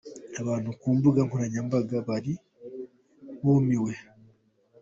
[0.41, 2.33] Abantu ku mbuga nkoranyambaga bari
[3.43, 3.93] bumiwe.